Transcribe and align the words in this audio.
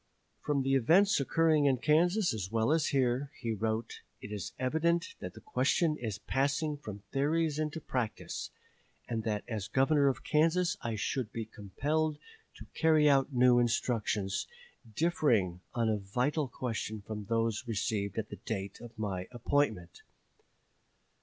"From 0.41 0.63
the 0.63 0.73
events 0.73 1.19
occurring 1.19 1.65
in 1.67 1.77
Kansas 1.77 2.33
as 2.33 2.51
well 2.51 2.71
as 2.71 2.87
here," 2.87 3.29
he 3.39 3.53
wrote, 3.53 4.01
"it 4.19 4.31
is 4.31 4.51
evident 4.57 5.13
that 5.19 5.35
the 5.35 5.41
question 5.41 5.95
is 5.97 6.17
passing 6.17 6.75
from 6.75 7.03
theories 7.13 7.59
into 7.59 7.79
practice; 7.79 8.49
and 9.07 9.21
that 9.25 9.43
as 9.47 9.67
governor 9.67 10.07
of 10.07 10.23
Kansas 10.23 10.75
I 10.81 10.95
should 10.95 11.31
be 11.31 11.45
compelled 11.45 12.17
to 12.55 12.65
carry 12.73 13.07
out 13.07 13.31
new 13.31 13.59
instructions, 13.59 14.47
differing 14.95 15.61
on 15.75 15.87
a 15.87 15.97
vital 15.99 16.47
question 16.47 17.03
from 17.05 17.25
those 17.25 17.67
received 17.67 18.17
at 18.17 18.29
the 18.29 18.37
date 18.37 18.79
of 18.81 18.97
my 18.97 19.27
appointment. 19.29 20.01